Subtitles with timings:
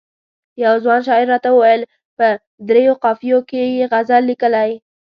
[0.63, 1.81] یوه ځوان شاعر راته وویل
[2.17, 2.27] په
[2.67, 4.69] دریو قافیو کې یې غزل لیکلی.